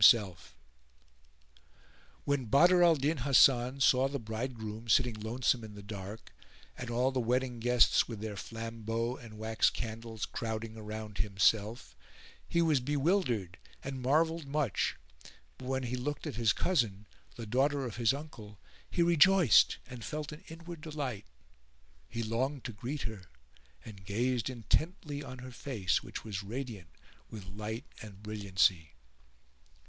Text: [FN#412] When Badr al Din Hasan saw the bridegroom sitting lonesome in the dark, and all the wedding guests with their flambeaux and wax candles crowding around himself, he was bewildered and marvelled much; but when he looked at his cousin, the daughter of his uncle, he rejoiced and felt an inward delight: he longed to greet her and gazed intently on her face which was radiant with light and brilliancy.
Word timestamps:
[FN#412] 0.01 0.35
When 2.25 2.45
Badr 2.45 2.81
al 2.81 2.95
Din 2.95 3.17
Hasan 3.17 3.81
saw 3.81 4.07
the 4.07 4.17
bridegroom 4.17 4.89
sitting 4.89 5.13
lonesome 5.13 5.63
in 5.63 5.75
the 5.75 5.83
dark, 5.83 6.33
and 6.75 6.89
all 6.89 7.11
the 7.11 7.19
wedding 7.19 7.59
guests 7.59 8.07
with 8.07 8.19
their 8.19 8.33
flambeaux 8.35 9.17
and 9.17 9.37
wax 9.37 9.69
candles 9.69 10.25
crowding 10.25 10.75
around 10.75 11.19
himself, 11.19 11.95
he 12.49 12.63
was 12.63 12.79
bewildered 12.79 13.59
and 13.83 14.01
marvelled 14.01 14.47
much; 14.47 14.95
but 15.59 15.67
when 15.67 15.83
he 15.83 15.95
looked 15.95 16.25
at 16.25 16.33
his 16.33 16.51
cousin, 16.51 17.05
the 17.35 17.45
daughter 17.45 17.85
of 17.85 17.97
his 17.97 18.11
uncle, 18.11 18.59
he 18.89 19.03
rejoiced 19.03 19.77
and 19.85 20.03
felt 20.03 20.31
an 20.31 20.43
inward 20.47 20.81
delight: 20.81 21.27
he 22.09 22.23
longed 22.23 22.63
to 22.63 22.73
greet 22.73 23.03
her 23.03 23.25
and 23.85 24.03
gazed 24.03 24.49
intently 24.49 25.21
on 25.21 25.37
her 25.37 25.51
face 25.51 26.01
which 26.01 26.23
was 26.23 26.41
radiant 26.41 26.89
with 27.29 27.45
light 27.45 27.85
and 28.01 28.23
brilliancy. 28.23 28.93